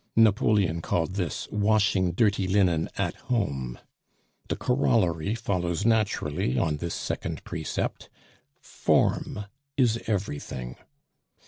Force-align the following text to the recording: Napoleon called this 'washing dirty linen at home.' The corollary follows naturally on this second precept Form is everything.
Napoleon 0.15 0.81
called 0.81 1.13
this 1.13 1.47
'washing 1.51 2.13
dirty 2.13 2.47
linen 2.47 2.89
at 2.97 3.13
home.' 3.29 3.77
The 4.47 4.55
corollary 4.55 5.35
follows 5.35 5.85
naturally 5.85 6.57
on 6.57 6.77
this 6.77 6.95
second 6.95 7.43
precept 7.43 8.09
Form 8.59 9.45
is 9.77 10.01
everything. 10.07 10.77